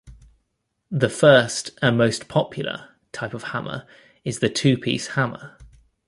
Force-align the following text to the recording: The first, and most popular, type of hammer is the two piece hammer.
The 0.89 1.09
first, 1.09 1.77
and 1.79 1.95
most 1.95 2.27
popular, 2.27 2.89
type 3.11 3.35
of 3.35 3.43
hammer 3.43 3.85
is 4.25 4.39
the 4.39 4.49
two 4.49 4.75
piece 4.75 5.09
hammer. 5.09 5.59